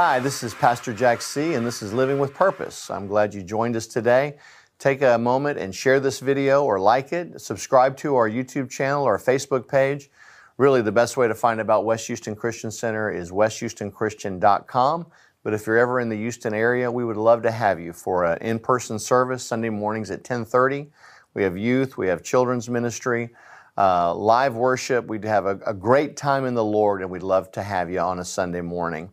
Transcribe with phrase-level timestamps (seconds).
[0.00, 2.88] Hi, this is Pastor Jack C., and this is Living with Purpose.
[2.88, 4.36] I'm glad you joined us today.
[4.78, 7.40] Take a moment and share this video or like it.
[7.40, 10.08] Subscribe to our YouTube channel or Facebook page.
[10.56, 15.06] Really, the best way to find about West Houston Christian Center is westhoustonchristian.com.
[15.42, 18.24] But if you're ever in the Houston area, we would love to have you for
[18.24, 20.92] an in-person service Sunday mornings at 10:30.
[21.34, 23.30] We have youth, we have children's ministry,
[23.78, 25.06] uh, live worship.
[25.06, 28.00] We'd have a, a great time in the Lord, and we'd love to have you
[28.00, 29.10] on a Sunday morning.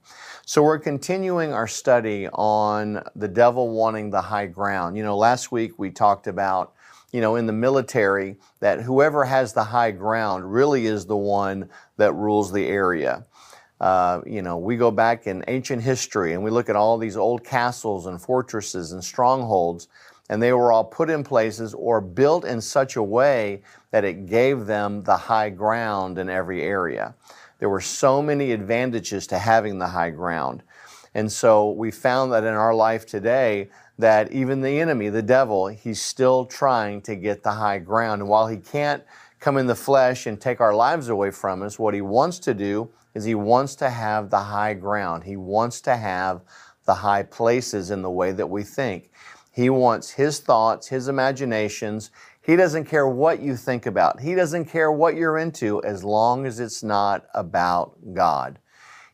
[0.48, 4.95] So we're continuing our study on the devil wanting the high ground.
[4.95, 6.76] You know, last week we talked about
[7.12, 11.70] you know, in the military, that whoever has the high ground really is the one
[11.95, 13.26] that rules the area.
[13.80, 17.16] Uh, you know, we go back in ancient history and we look at all these
[17.16, 19.88] old castles and fortresses and strongholds,
[20.30, 24.26] and they were all put in places or built in such a way that it
[24.27, 27.16] gave them the high ground in every area.
[27.59, 30.63] There were so many advantages to having the high ground.
[31.13, 35.68] And so we found that in our life today, that even the enemy, the devil,
[35.68, 38.21] he's still trying to get the high ground.
[38.21, 39.04] And while he can't
[39.40, 42.54] come in the flesh and take our lives away from us, what he wants to
[42.54, 45.24] do is he wants to have the high ground.
[45.24, 46.41] He wants to have
[46.84, 49.10] the high places in the way that we think.
[49.51, 52.12] He wants his thoughts, his imaginations.
[52.46, 54.20] He doesn't care what you think about.
[54.20, 58.60] He doesn't care what you're into as long as it's not about God.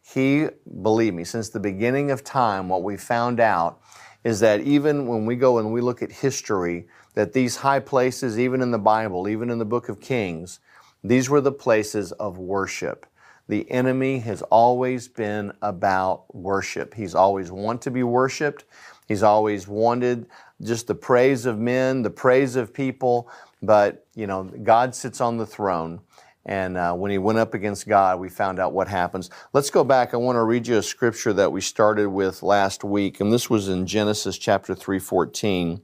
[0.02, 0.48] He,
[0.82, 3.80] believe me, since the beginning of time, what we found out
[4.26, 8.38] is that even when we go and we look at history, that these high places,
[8.38, 10.60] even in the Bible, even in the book of Kings,
[11.02, 13.06] these were the places of worship.
[13.48, 16.94] The enemy has always been about worship.
[16.94, 18.66] He's always wanted to be worshiped.
[19.08, 20.28] He's always wanted
[20.64, 23.30] just the praise of men, the praise of people.
[23.62, 26.02] But, you know, God sits on the throne.
[26.46, 29.30] And uh, when he went up against God, we found out what happens.
[29.54, 30.14] Let's go back.
[30.14, 33.50] I want to read you a scripture that we started with last week, and this
[33.50, 35.82] was in Genesis chapter 3:14.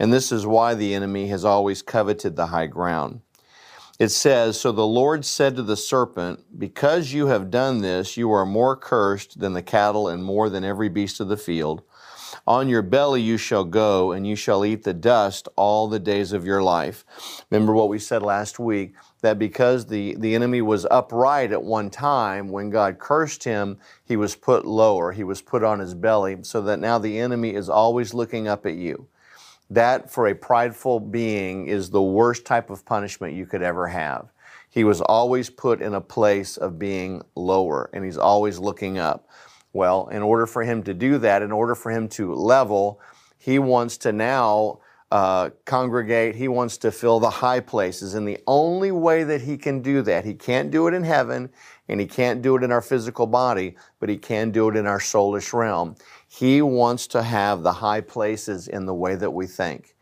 [0.00, 3.20] And this is why the enemy has always coveted the high ground
[3.98, 8.32] it says, So the Lord said to the serpent, Because you have done this, you
[8.32, 11.82] are more cursed than the cattle and more than every beast of the field.
[12.46, 16.32] On your belly you shall go, and you shall eat the dust all the days
[16.32, 17.04] of your life.
[17.50, 21.88] Remember what we said last week that because the, the enemy was upright at one
[21.88, 25.12] time, when God cursed him, he was put lower.
[25.12, 28.66] He was put on his belly, so that now the enemy is always looking up
[28.66, 29.08] at you.
[29.70, 34.28] That, for a prideful being, is the worst type of punishment you could ever have.
[34.68, 39.26] He was always put in a place of being lower, and he's always looking up.
[39.74, 43.00] Well, in order for him to do that, in order for him to level,
[43.36, 44.78] he wants to now
[45.10, 48.14] uh, congregate, he wants to fill the high places.
[48.14, 51.50] And the only way that he can do that, he can't do it in heaven,
[51.88, 54.86] and he can't do it in our physical body, but he can do it in
[54.86, 55.96] our soulish realm.
[56.28, 59.93] He wants to have the high places in the way that we think.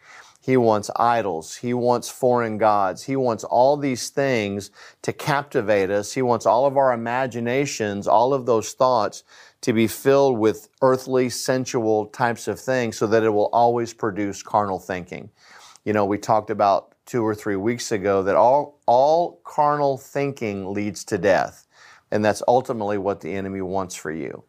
[0.43, 1.55] He wants idols.
[1.55, 3.05] He wants foreign gods.
[3.05, 4.73] He wants all these things
[5.03, 6.13] to captivate us.
[6.15, 9.23] He wants all of our imaginations, all of those thoughts
[9.61, 14.43] to be filled with earthly, sensual types of things so that it will always produce
[14.43, 15.31] carnal thinking.
[15.85, 20.75] You know, we talked about two or three weeks ago that all, all carnal thinking
[20.75, 21.69] leads to death.
[22.11, 24.43] And that's ultimately what the enemy wants for you.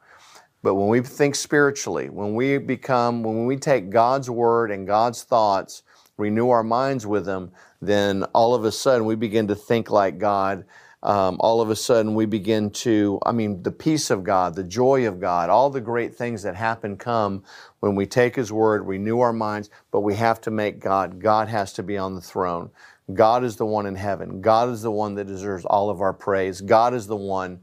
[0.63, 5.24] But when we think spiritually, when we become, when we take God's word and God's
[5.24, 5.84] thoughts,
[6.18, 7.51] renew our minds with them,
[7.81, 10.66] then all of a sudden we begin to think like God.
[11.03, 14.63] Um, all of a sudden we begin to, I mean, the peace of God, the
[14.63, 17.44] joy of God, all the great things that happen come
[17.81, 21.50] when we take His word, renew our minds, but we have to make God, God
[21.50, 22.72] has to be on the throne.
[23.13, 24.41] God is the one in heaven.
[24.41, 26.62] God is the one that deserves all of our praise.
[26.62, 27.59] God is the one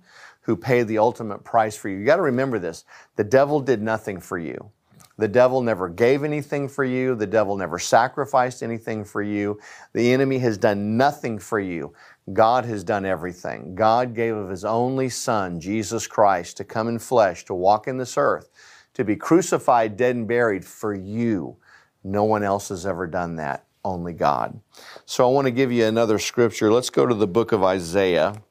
[0.50, 1.96] who paid the ultimate price for you.
[1.96, 2.84] You got to remember this
[3.14, 4.72] the devil did nothing for you.
[5.16, 7.14] The devil never gave anything for you.
[7.14, 9.60] The devil never sacrificed anything for you.
[9.92, 11.92] The enemy has done nothing for you.
[12.32, 13.76] God has done everything.
[13.76, 17.96] God gave of His only Son, Jesus Christ, to come in flesh, to walk in
[17.96, 18.48] this earth,
[18.94, 21.58] to be crucified, dead, and buried for you.
[22.02, 24.58] No one else has ever done that, only God.
[25.04, 26.72] So I want to give you another scripture.
[26.72, 28.42] Let's go to the book of Isaiah.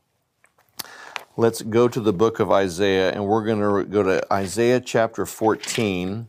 [1.39, 5.25] Let's go to the book of Isaiah, and we're going to go to Isaiah chapter
[5.25, 6.27] 14,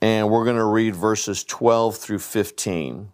[0.00, 3.12] and we're going to read verses 12 through 15.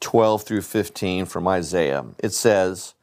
[0.00, 2.06] 12 through 15 from Isaiah.
[2.20, 2.94] It says,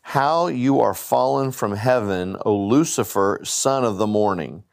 [0.00, 4.64] How you are fallen from heaven, O Lucifer, son of the morning!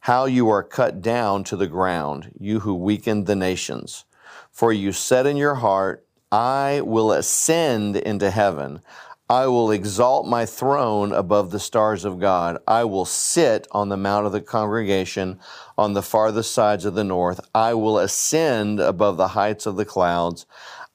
[0.00, 4.06] How you are cut down to the ground, you who weakened the nations!
[4.50, 8.82] For you said in your heart, I will ascend into heaven.
[9.30, 12.58] I will exalt my throne above the stars of God.
[12.66, 15.38] I will sit on the mount of the congregation
[15.76, 17.38] on the farthest sides of the north.
[17.54, 20.46] I will ascend above the heights of the clouds.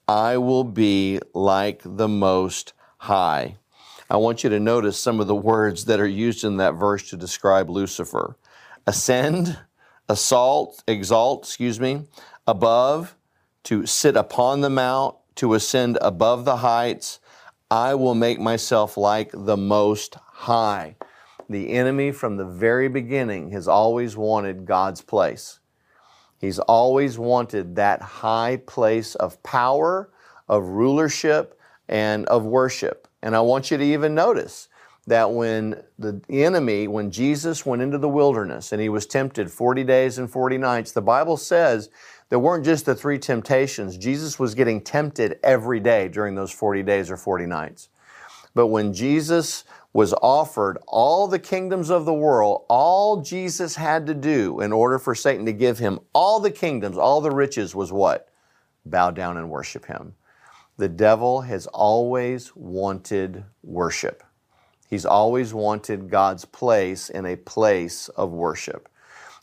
[0.08, 3.58] I will be like the Most High.
[4.10, 7.08] I want you to notice some of the words that are used in that verse
[7.12, 8.36] to describe Lucifer
[8.88, 9.60] ascend,
[10.10, 12.02] assault, exalt, excuse me,
[12.48, 13.16] above,
[13.64, 17.20] to sit upon the mount, to ascend above the heights
[17.74, 20.96] I will make myself like the Most High.
[21.50, 25.60] The enemy from the very beginning has always wanted God's place.
[26.38, 30.12] He's always wanted that high place of power,
[30.48, 31.60] of rulership,
[31.90, 33.08] and of worship.
[33.24, 34.70] And I want you to even notice
[35.08, 39.84] that when the enemy, when Jesus went into the wilderness and he was tempted 40
[39.84, 41.90] days and 40 nights, the Bible says
[42.34, 43.96] there weren't just the three temptations.
[43.96, 47.90] Jesus was getting tempted every day during those 40 days or 40 nights.
[48.56, 54.16] But when Jesus was offered all the kingdoms of the world, all Jesus had to
[54.16, 57.92] do in order for Satan to give him all the kingdoms, all the riches was
[57.92, 58.30] what?
[58.84, 60.16] Bow down and worship him.
[60.78, 64.24] The devil has always wanted worship.
[64.90, 68.90] He's always wanted God's place in a place of worship.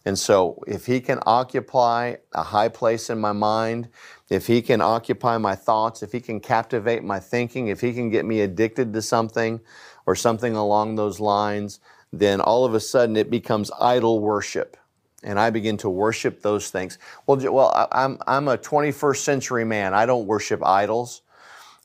[0.06, 3.88] And so, if he can occupy a high place in my mind,
[4.30, 8.08] if he can occupy my thoughts, if he can captivate my thinking, if he can
[8.08, 9.60] get me addicted to something
[10.06, 11.80] or something along those lines,
[12.12, 14.76] then all of a sudden it becomes idol worship.
[15.22, 16.98] And I begin to worship those things.
[17.26, 19.92] Well, well I'm, I'm a 21st century man.
[19.92, 21.20] I don't worship idols.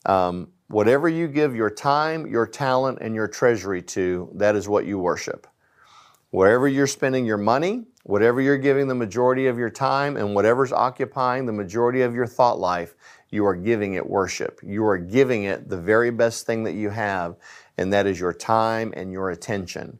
[0.06, 4.86] Um, whatever you give your time, your talent, and your treasury to, that is what
[4.86, 5.48] you worship.
[6.30, 10.72] Wherever you're spending your money, whatever you're giving the majority of your time, and whatever's
[10.72, 12.94] occupying the majority of your thought life,
[13.32, 14.60] you are giving it worship.
[14.64, 17.36] You are giving it the very best thing that you have,
[17.80, 19.98] and that is your time and your attention.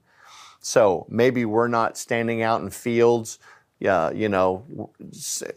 [0.60, 3.40] So maybe we're not standing out in fields,
[3.88, 4.92] uh, you know,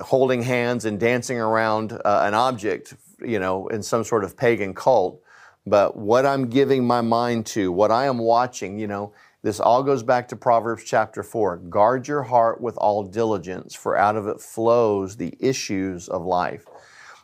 [0.01, 4.73] holding hands and dancing around uh, an object, you know, in some sort of pagan
[4.73, 5.23] cult.
[5.67, 9.13] But what I'm giving my mind to, what I am watching, you know,
[9.43, 11.59] this all goes back to Proverbs chapter 4.
[11.59, 16.67] Guard your heart with all diligence, for out of it flows the issues of life.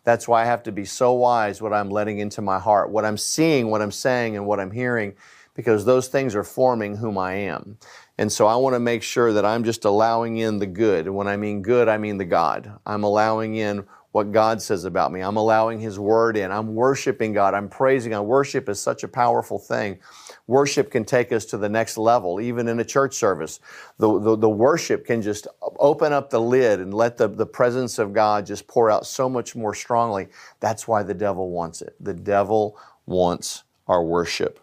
[0.04, 3.04] That's why I have to be so wise what I'm letting into my heart, what
[3.04, 5.14] I'm seeing, what I'm saying, and what I'm hearing,
[5.54, 7.78] because those things are forming whom I am.
[8.16, 11.06] And so I want to make sure that I'm just allowing in the good.
[11.06, 12.78] And when I mean good, I mean the God.
[12.86, 15.20] I'm allowing in what God says about me.
[15.20, 16.52] I'm allowing His Word in.
[16.52, 17.54] I'm worshiping God.
[17.54, 18.22] I'm praising God.
[18.22, 19.98] Worship is such a powerful thing
[20.46, 23.60] worship can take us to the next level, even in a church service.
[23.98, 25.46] The, the, the, worship can just
[25.78, 29.28] open up the lid and let the, the presence of God just pour out so
[29.28, 30.28] much more strongly.
[30.60, 31.94] That's why the devil wants it.
[32.00, 34.60] The devil wants our worship.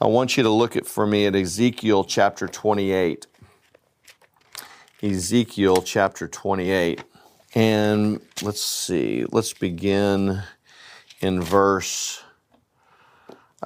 [0.00, 3.26] I want you to look at for me at Ezekiel chapter 28.
[5.02, 7.04] Ezekiel chapter 28.
[7.54, 10.42] And let's see, let's begin
[11.20, 12.22] in verse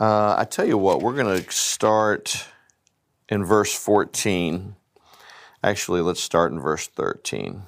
[0.01, 2.47] uh, I tell you what, we're going to start
[3.29, 4.75] in verse 14.
[5.63, 7.63] Actually, let's start in verse 13.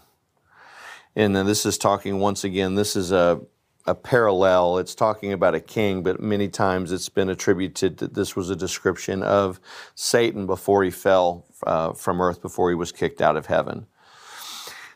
[1.14, 3.40] And then this is talking once again, this is a,
[3.87, 4.78] a parallel.
[4.78, 8.56] It's talking about a king, but many times it's been attributed that this was a
[8.56, 9.61] description of
[9.95, 13.87] Satan before he fell uh, from earth, before he was kicked out of heaven.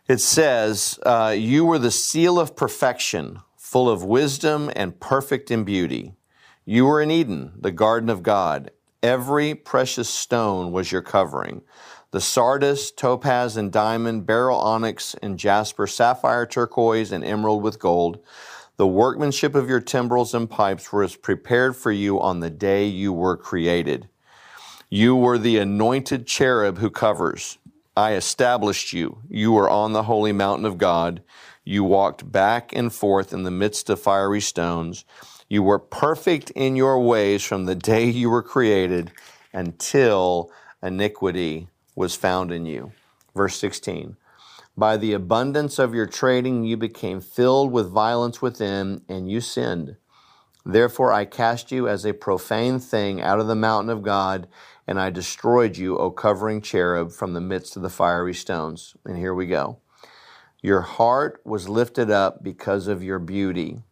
[0.08, 5.62] It says, uh, You were the seal of perfection, full of wisdom and perfect in
[5.62, 6.14] beauty.
[6.66, 8.70] You were in Eden, the garden of God.
[9.02, 11.62] Every precious stone was your covering.
[12.10, 18.22] The sardius, topaz, and diamond, beryl onyx, and jasper, sapphire, turquoise, and emerald with gold.
[18.76, 23.12] The workmanship of your timbrels and pipes was prepared for you on the day you
[23.12, 24.08] were created.
[24.90, 27.58] You were the anointed cherub who covers.
[27.96, 29.22] I established you.
[29.28, 31.22] You were on the holy mountain of God.
[31.64, 35.04] You walked back and forth in the midst of fiery stones.
[35.52, 39.10] You were perfect in your ways from the day you were created
[39.52, 40.48] until
[40.80, 41.66] iniquity
[41.96, 42.92] was found in you.
[43.34, 44.16] Verse 16
[44.76, 49.96] By the abundance of your trading, you became filled with violence within, and you sinned.
[50.64, 54.46] Therefore, I cast you as a profane thing out of the mountain of God,
[54.86, 58.94] and I destroyed you, O covering cherub, from the midst of the fiery stones.
[59.04, 59.80] And here we go.
[60.62, 63.82] Your heart was lifted up because of your beauty.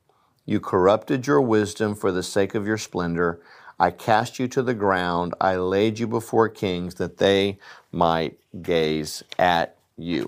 [0.49, 3.41] You corrupted your wisdom for the sake of your splendor.
[3.79, 5.35] I cast you to the ground.
[5.41, 7.59] I laid you before kings that they
[7.93, 10.27] might gaze at you.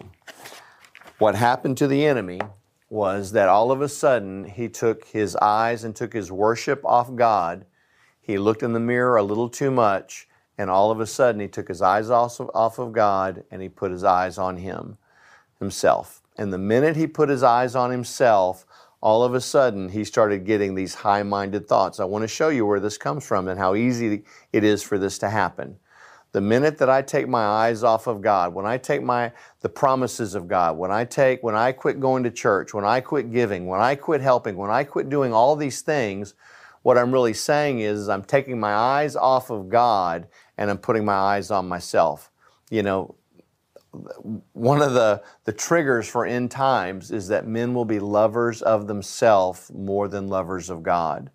[1.18, 2.40] What happened to the enemy
[2.90, 7.14] was that all of a sudden he took his eyes and took his worship off
[7.16, 7.64] God
[8.30, 11.48] he looked in the mirror a little too much, and all of a sudden he
[11.48, 14.98] took his eyes off of, God and he put his eyes on him,
[15.58, 16.22] himself.
[16.36, 18.66] And the minute he put his eyes on himself,
[19.00, 22.00] all of a sudden he started getting these high minded thoughts.
[22.00, 24.98] I want to show you where this comes from and how easy it is for
[24.98, 25.78] this to happen.
[26.32, 29.68] The minute that I take my eyes off of God, when I take my the
[29.68, 33.32] promises of God, when I take when I quit going to church, when I quit
[33.32, 36.34] giving, when I quit helping, when I quit doing all these things,
[36.82, 40.78] what I'm really saying is, is I'm taking my eyes off of God and I'm
[40.78, 42.30] putting my eyes on myself.
[42.70, 43.16] You know,
[44.52, 48.86] one of the, the triggers for end times is that men will be lovers of
[48.86, 51.30] themselves more than lovers of God.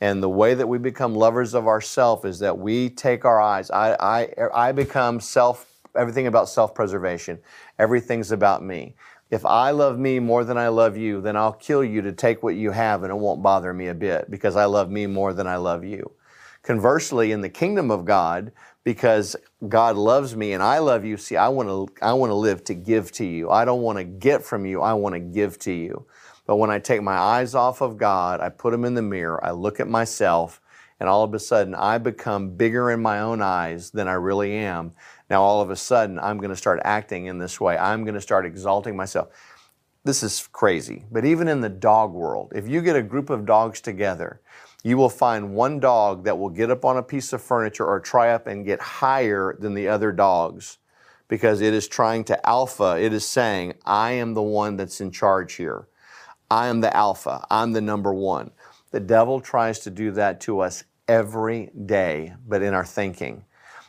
[0.00, 3.70] And the way that we become lovers of ourselves is that we take our eyes.
[3.70, 7.38] I, I, I become self, everything about self preservation.
[7.78, 8.96] Everything's about me.
[9.30, 12.42] If I love me more than I love you, then I'll kill you to take
[12.42, 15.32] what you have and it won't bother me a bit because I love me more
[15.32, 16.12] than I love you.
[16.62, 18.52] Conversely, in the kingdom of God,
[18.84, 19.36] because
[19.68, 22.64] God loves me and I love you, see, I want to I want to live
[22.64, 23.50] to give to you.
[23.50, 26.06] I don't want to get from you, I want to give to you.
[26.46, 29.44] But when I take my eyes off of God, I put them in the mirror,
[29.44, 30.60] I look at myself,
[30.98, 34.54] and all of a sudden I become bigger in my own eyes than I really
[34.54, 34.92] am.
[35.30, 37.78] Now, all of a sudden, I'm going to start acting in this way.
[37.78, 39.28] I'm going to start exalting myself.
[40.04, 41.04] This is crazy.
[41.10, 44.42] But even in the dog world, if you get a group of dogs together,
[44.82, 48.00] you will find one dog that will get up on a piece of furniture or
[48.00, 50.78] try up and get higher than the other dogs
[51.28, 52.98] because it is trying to alpha.
[53.00, 55.88] It is saying, I am the one that's in charge here.
[56.50, 57.46] I am the alpha.
[57.50, 58.50] I'm the number one.
[58.90, 63.44] The devil tries to do that to us every day, but in our thinking.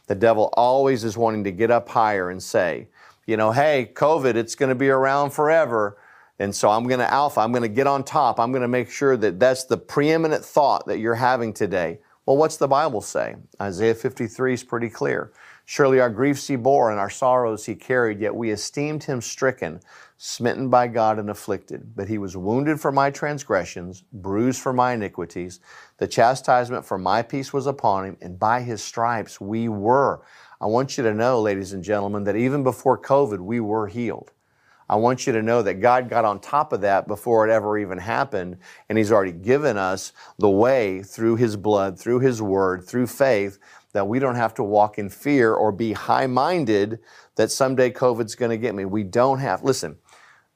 [0.07, 2.87] The devil always is wanting to get up higher and say,
[3.25, 5.97] you know, hey, COVID, it's going to be around forever.
[6.39, 8.39] And so I'm going to alpha, I'm going to get on top.
[8.39, 11.99] I'm going to make sure that that's the preeminent thought that you're having today.
[12.25, 13.35] Well, what's the Bible say?
[13.61, 15.33] Isaiah 53 is pretty clear.
[15.65, 19.79] Surely our griefs he bore and our sorrows he carried, yet we esteemed him stricken,
[20.17, 21.95] smitten by God and afflicted.
[21.95, 25.59] But he was wounded for my transgressions, bruised for my iniquities.
[25.97, 30.21] The chastisement for my peace was upon him, and by his stripes we were.
[30.59, 34.31] I want you to know, ladies and gentlemen, that even before COVID, we were healed.
[34.89, 37.77] I want you to know that God got on top of that before it ever
[37.77, 38.57] even happened,
[38.89, 43.59] and He's already given us the way through His blood, through His word, through faith
[43.93, 46.99] that we don't have to walk in fear or be high minded
[47.35, 48.85] that someday COVID's going to get me.
[48.85, 49.97] We don't have, listen,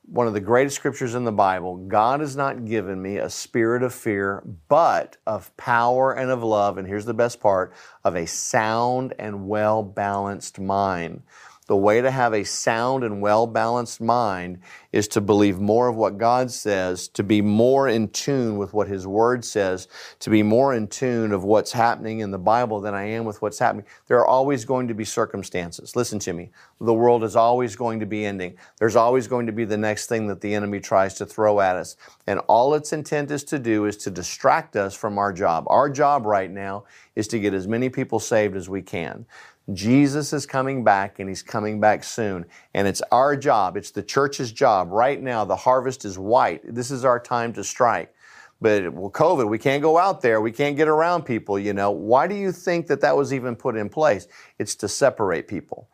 [0.08, 3.84] one of the greatest scriptures in the Bible God has not given me a spirit
[3.84, 6.78] of fear, but of power and of love.
[6.78, 11.24] And here's the best part of a sound and well balanced mind.
[11.68, 14.60] The way to have a sound and well balanced mind
[14.94, 18.88] is to believe more of what God says, to be more in tune with what
[18.88, 22.94] His Word says, to be more in tune of what's happening in the Bible than
[22.94, 23.86] I am with what's happening.
[24.08, 25.96] There are always going to be circumstances.
[25.96, 26.52] Listen to me.
[26.80, 28.56] The world is always going to be ending.
[28.80, 31.76] There's always going to be the next thing that the enemy tries to throw at
[31.76, 31.98] us.
[32.28, 35.66] And all its intent is to do is to distract us from our job.
[35.68, 39.26] Our job right now is to get as many people saved as we can.
[39.74, 42.46] Jesus is coming back and he's coming back soon.
[42.74, 44.92] And it's our job, it's the church's job.
[44.92, 46.62] Right now, the harvest is white.
[46.64, 48.14] This is our time to strike.
[48.60, 50.42] But well, COVID, we can't go out there.
[50.42, 51.92] We can't get around people, you know.
[51.92, 54.28] Why do you think that that was even put in place?
[54.58, 55.90] It's to separate people.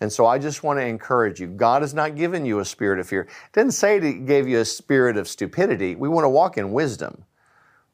[0.00, 1.48] And so I just want to encourage you.
[1.48, 3.28] God has not given you a spirit of fear.
[3.52, 5.96] Didn't say He gave you a spirit of stupidity.
[5.96, 7.24] We want to walk in wisdom.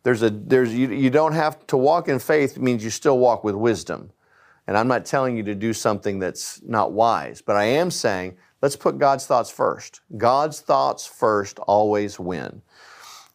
[0.02, 3.42] There's a, there's, you, you don't have to walk in faith means you still walk
[3.42, 4.10] with wisdom.
[4.66, 8.36] And I'm not telling you to do something that's not wise, but I am saying
[8.62, 10.00] let's put God's thoughts first.
[10.16, 12.62] God's thoughts first always win.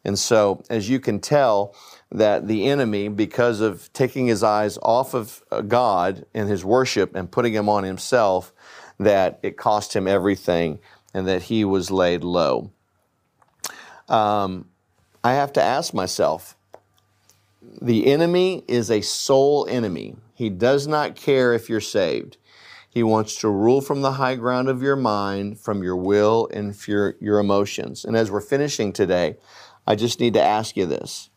[0.04, 1.74] And so, as you can tell,
[2.10, 7.14] that the enemy, because of taking his eyes off of uh, God and his worship
[7.14, 8.52] and putting him on himself,
[8.98, 10.80] that it cost him everything
[11.14, 12.72] and that he was laid low.
[14.08, 14.66] Um,
[15.22, 16.56] I have to ask myself
[17.80, 20.16] the enemy is a soul enemy.
[20.40, 22.38] He does not care if you're saved.
[22.88, 26.74] He wants to rule from the high ground of your mind, from your will, and
[26.88, 28.06] your, your emotions.
[28.06, 29.36] And as we're finishing today,
[29.86, 31.28] I just need to ask you this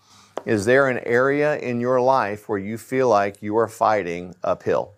[0.45, 4.93] Is there an area in your life where you feel like you are fighting uphill?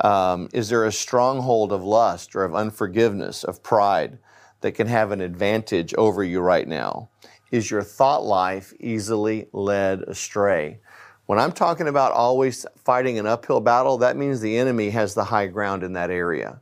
[0.00, 4.18] Um, is there a stronghold of lust or of unforgiveness, of pride
[4.62, 7.08] that can have an advantage over you right now?
[7.52, 10.80] Is your thought life easily led astray?
[11.26, 15.24] When I'm talking about always fighting an uphill battle, that means the enemy has the
[15.24, 16.60] high ground in that area.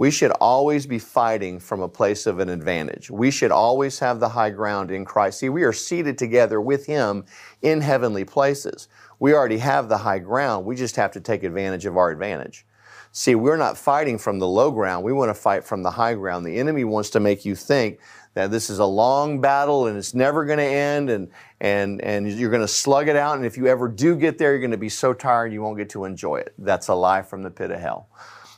[0.00, 3.10] we should always be fighting from a place of an advantage.
[3.10, 5.40] We should always have the high ground in Christ.
[5.40, 7.26] See, we are seated together with Him
[7.60, 8.88] in heavenly places.
[9.18, 10.64] We already have the high ground.
[10.64, 12.64] We just have to take advantage of our advantage.
[13.12, 15.04] See, we're not fighting from the low ground.
[15.04, 16.46] We want to fight from the high ground.
[16.46, 17.98] The enemy wants to make you think
[18.34, 21.28] that this is a long battle and it's never going to end and,
[21.60, 23.36] and, and you're going to slug it out.
[23.36, 25.76] And if you ever do get there, you're going to be so tired you won't
[25.76, 26.54] get to enjoy it.
[26.58, 28.08] That's a lie from the pit of hell.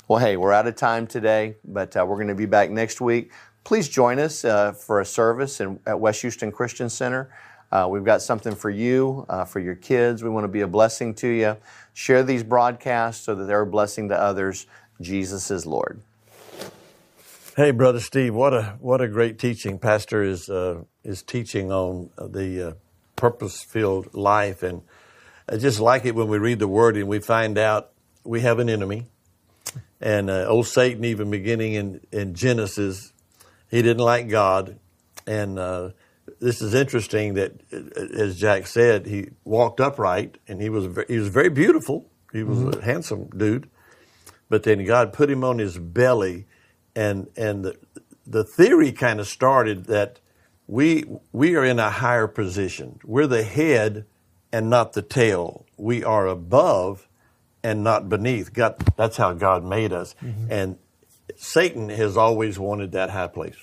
[0.09, 3.01] Well, hey, we're out of time today, but uh, we're going to be back next
[3.01, 3.33] week.
[3.65, 7.33] Please join us uh, for a service in, at West Houston Christian Center.
[7.71, 10.23] Uh, we've got something for you, uh, for your kids.
[10.23, 11.57] We want to be a blessing to you.
[11.95, 14.67] Share these broadcasts so that they're a blessing to others.
[15.01, 16.03] Jesus is Lord.
[17.55, 19.79] Hey, brother Steve, what a what a great teaching.
[19.79, 22.73] Pastor is uh, is teaching on the uh,
[23.15, 24.81] purpose-filled life, and
[25.47, 27.91] I just like it when we read the Word and we find out
[28.25, 29.09] we have an enemy,
[30.01, 33.13] and uh, old Satan, even beginning in, in Genesis,
[33.71, 34.79] he didn't like God.
[35.27, 35.91] And uh,
[36.41, 41.19] this is interesting that, uh, as Jack said, he walked upright and he was, he
[41.19, 42.09] was very beautiful.
[42.33, 42.81] He was mm-hmm.
[42.81, 43.69] a handsome dude.
[44.49, 46.47] But then God put him on his belly.
[46.95, 47.79] And, and the,
[48.27, 50.21] the theory kind of started that
[50.67, 53.01] we, we are in a higher position.
[53.05, 54.07] We're the head
[54.53, 55.67] and not the tail.
[55.77, 57.09] We are above
[57.63, 58.53] and not beneath.
[58.53, 60.15] God, that's how God made us.
[60.23, 60.53] Mm-hmm.
[60.53, 60.79] And
[61.37, 63.57] Satan has always wanted that high place.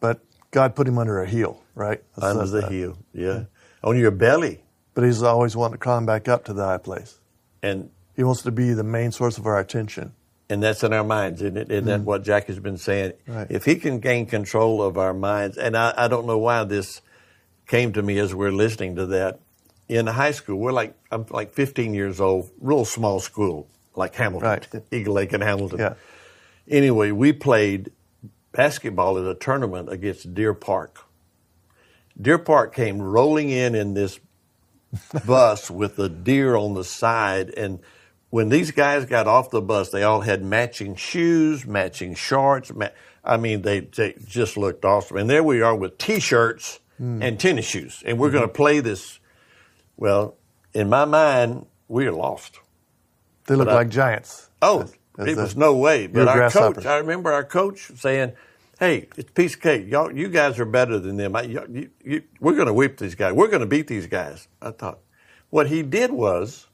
[0.00, 2.02] But God put him under a heel, right?
[2.16, 2.72] That's under the that.
[2.72, 3.24] heel, yeah.
[3.24, 3.88] Mm-hmm.
[3.88, 4.60] On your belly.
[4.94, 7.18] But he's always wanting to climb back up to the high place.
[7.62, 10.12] And he wants to be the main source of our attention.
[10.50, 11.70] And that's in our minds, isn't it?
[11.70, 11.88] Isn't mm-hmm.
[11.88, 13.14] that what Jack has been saying?
[13.26, 13.46] Right.
[13.48, 17.00] If he can gain control of our minds, and I, I don't know why this
[17.66, 19.40] came to me as we're listening to that,
[19.88, 24.48] in high school, we're like I'm like 15 years old, real small school, like Hamilton,
[24.48, 24.68] right.
[24.92, 25.78] Eagle Lake and Hamilton.
[25.78, 25.94] Yeah.
[26.68, 27.90] Anyway, we played
[28.52, 31.04] basketball at a tournament against Deer Park.
[32.20, 34.20] Deer Park came rolling in in this
[35.26, 37.80] bus with a deer on the side, and
[38.34, 42.74] when these guys got off the bus, they all had matching shoes, matching shorts.
[42.74, 42.88] Ma-
[43.24, 45.18] I mean, they, they just looked awesome.
[45.18, 47.22] And there we are with T-shirts mm.
[47.22, 48.38] and tennis shoes, and we're mm-hmm.
[48.38, 49.20] going to play this
[49.96, 50.34] well,
[50.72, 52.58] in my mind, we are lost.
[53.46, 54.50] They look like giants.
[54.60, 56.08] Oh, as, as it was no way.
[56.08, 58.32] But our coach, I remember our coach saying,
[58.80, 59.86] "Hey, it's piece of cake.
[59.86, 61.36] Y'all, you guys are better than them.
[61.36, 63.32] I, you, you, we're going to whip these guys.
[63.32, 64.98] We're going to beat these guys." I thought,
[65.50, 66.66] what he did was,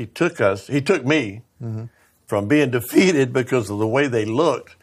[0.00, 1.84] he took us, he took me mm-hmm.
[2.26, 4.76] from being defeated because of the way they looked.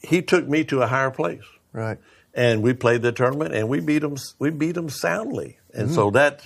[0.00, 1.42] He took me to a higher place.
[1.72, 1.98] Right.
[2.32, 4.14] And we played the tournament, and we beat them.
[4.38, 5.94] We beat them soundly, and mm-hmm.
[5.96, 6.42] so that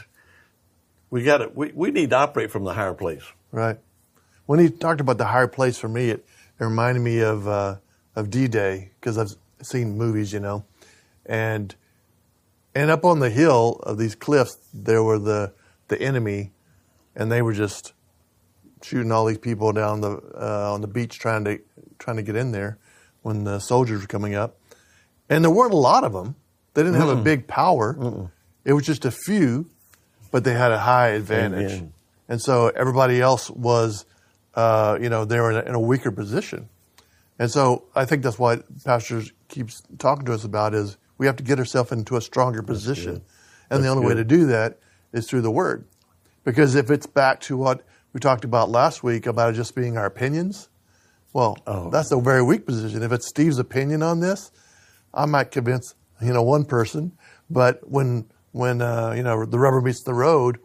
[1.11, 3.25] we got to, we, we need to operate from the higher place.
[3.53, 3.79] Right.
[4.47, 6.25] When he talked about the higher place for me, it,
[6.59, 7.77] it reminded me of, uh,
[8.17, 10.65] of D-Day because I've seen movies, you know,
[11.27, 11.75] and,
[12.75, 15.53] and up on the hill of these cliffs, there were the,
[15.89, 16.53] the enemy
[17.15, 17.93] and they were just
[18.83, 21.61] shooting all these people down the, uh, on the beach trying to,
[21.99, 22.79] trying to get in there
[23.23, 24.57] when the soldiers were coming up.
[25.29, 26.35] And there weren't a lot of them.
[26.75, 27.95] They didn't mm have a big power.
[27.95, 28.31] Mm-mm.
[28.65, 29.71] It was just a few
[30.31, 31.73] but they had a high advantage.
[31.73, 31.93] Amen.
[32.29, 34.05] And so everybody else was,
[34.55, 36.69] uh, you know, they were in a, in a, weaker position.
[37.39, 41.37] And so I think that's what Pastors keeps talking to us about is we have
[41.37, 43.15] to get ourselves into a stronger position.
[43.15, 43.23] And
[43.71, 44.09] that's the only good.
[44.09, 44.79] way to do that
[45.13, 45.87] is through the Word.
[46.45, 49.97] Because if it's back to what we talked about last week about it just being
[49.97, 50.69] our opinions,
[51.33, 51.91] well, oh.
[51.91, 53.03] that's a very weak position.
[53.03, 54.51] If it's Steve's opinion on this,
[55.15, 57.13] I might convince, you know, one person,
[57.49, 60.59] but when when uh, you know the rubber meets the road,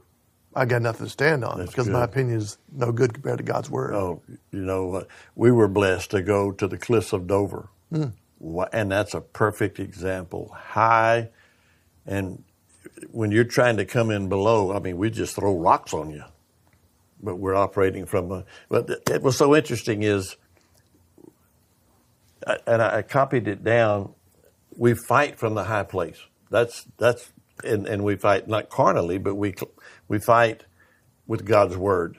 [0.56, 1.94] I got nothing to stand on That's because good.
[1.94, 3.94] my opinion is no good compared to God's word.
[3.94, 8.14] Oh, you know, we were blessed to go to the cliffs of Dover, mm.
[8.72, 10.52] and that's a perfect example.
[10.56, 11.30] High,
[12.06, 12.44] and
[13.12, 16.24] when you're trying to come in below, I mean, we just throw rocks on you,
[17.22, 18.46] but we're operating from a.
[18.70, 20.38] But it was so interesting is,
[22.66, 24.14] and I copied it down.
[24.78, 26.20] We fight from the high place.
[26.50, 27.32] That's that's
[27.64, 29.56] and, and we fight not carnally, but we
[30.08, 30.66] we fight
[31.28, 32.18] with God's word,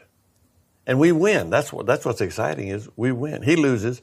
[0.86, 1.50] and we win.
[1.50, 3.42] That's what that's what's exciting is we win.
[3.42, 4.02] He loses,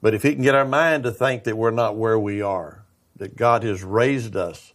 [0.00, 2.84] but if he can get our mind to think that we're not where we are,
[3.16, 4.72] that God has raised us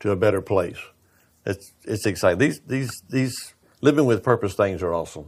[0.00, 0.78] to a better place,
[1.44, 2.38] it's it's exciting.
[2.38, 5.26] These these these living with purpose things are awesome.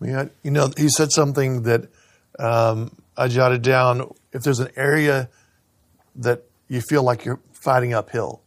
[0.00, 1.88] Yeah, you know, he said something that
[2.38, 4.12] um, I jotted down.
[4.32, 5.28] If there's an area
[6.14, 8.42] that you feel like you're fighting uphill,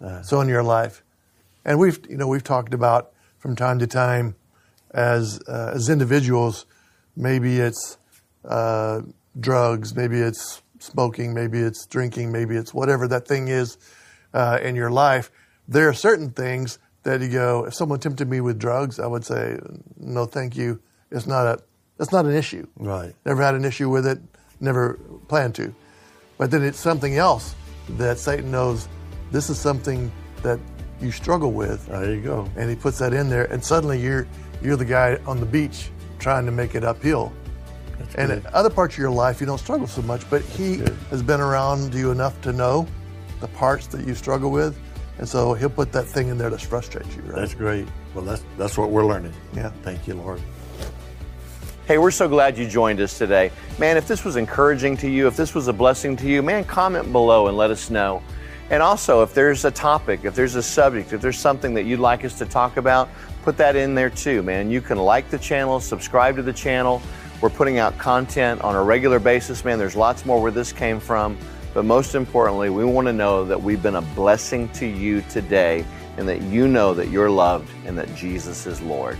[0.00, 1.02] uh, so in your life.
[1.64, 4.34] And we've, you know, we've talked about from time to time
[4.92, 6.66] as, uh, as individuals,
[7.16, 7.98] maybe it's,
[8.44, 9.02] uh,
[9.38, 13.76] drugs, maybe it's smoking, maybe it's drinking, maybe it's whatever that thing is
[14.34, 15.30] uh, in your life.
[15.68, 17.64] There are certain things that you go.
[17.66, 19.58] If someone tempted me with drugs, I would say,
[19.98, 20.80] no, thank you.
[21.10, 21.58] It's not a.
[21.98, 22.66] It's not an issue.
[22.76, 23.14] Right.
[23.26, 24.18] Never had an issue with it.
[24.60, 24.94] Never
[25.28, 25.74] planned to.
[26.38, 27.54] But then it's something else
[27.98, 28.88] that Satan knows.
[29.30, 30.10] This is something
[30.42, 30.58] that
[31.00, 32.48] you struggle with, There you go.
[32.56, 34.26] and he puts that in there, and suddenly you're
[34.62, 37.32] you're the guy on the beach trying to make it uphill.
[38.16, 38.30] and good.
[38.30, 40.96] in other parts of your life, you don't struggle so much, but he good.
[41.10, 42.86] has been around you enough to know
[43.40, 44.78] the parts that you struggle with,
[45.18, 47.22] and so he'll put that thing in there that frustrates you.
[47.22, 47.36] Right?
[47.36, 47.86] That's great.
[48.14, 49.32] Well, that's that's what we're learning.
[49.54, 49.70] Yeah.
[49.82, 50.40] Thank you, Lord.
[51.86, 53.50] Hey, we're so glad you joined us today.
[53.78, 56.62] Man, if this was encouraging to you, if this was a blessing to you, man,
[56.62, 58.22] comment below and let us know.
[58.70, 61.98] And also, if there's a topic, if there's a subject, if there's something that you'd
[61.98, 63.08] like us to talk about,
[63.42, 64.70] put that in there too, man.
[64.70, 67.02] You can like the channel, subscribe to the channel.
[67.40, 69.76] We're putting out content on a regular basis, man.
[69.76, 71.36] There's lots more where this came from.
[71.72, 75.84] But most importantly, we want to know that we've been a blessing to you today
[76.16, 79.16] and that you know that you're loved and that Jesus is Lord.